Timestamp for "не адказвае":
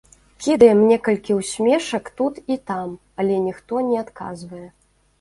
3.93-4.69